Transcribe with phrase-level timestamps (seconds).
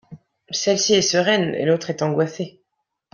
[0.49, 2.59] Celle-ci est sereine et l'autre est angoissé.